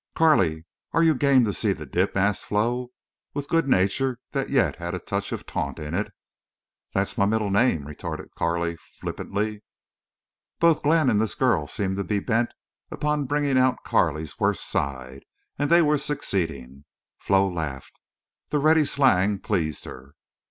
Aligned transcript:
"Carley, 0.15 0.65
are 0.93 1.03
you 1.03 1.13
game 1.13 1.45
to 1.45 1.53
see 1.53 1.73
the 1.73 1.85
dip?" 1.85 2.17
asked 2.17 2.45
Flo, 2.45 2.87
with 3.35 3.47
good 3.47 3.67
nature 3.67 4.17
that 4.31 4.49
yet 4.49 4.77
had 4.77 4.95
a 4.95 4.99
touch 4.99 5.31
of 5.31 5.45
taunt 5.45 5.77
in 5.77 5.93
it. 5.93 6.11
"That's 6.95 7.19
my 7.19 7.27
middle 7.27 7.51
name," 7.51 7.85
retorted 7.85 8.33
Carley, 8.35 8.77
flippantly. 8.99 9.61
Both 10.59 10.81
Glenn 10.81 11.11
and 11.11 11.21
this 11.21 11.35
girl 11.35 11.67
seemed 11.67 11.97
to 11.97 12.03
be 12.03 12.19
bent 12.19 12.49
upon 12.89 13.25
bringing 13.25 13.59
out 13.59 13.83
Carley's 13.85 14.39
worst 14.39 14.67
side, 14.67 15.23
and 15.59 15.69
they 15.69 15.83
were 15.83 15.99
succeeding. 15.99 16.85
Flo 17.19 17.47
laughed. 17.47 17.99
The 18.49 18.57
ready 18.57 18.85
slang 18.85 19.37
pleased 19.37 19.85
her. 19.85 20.15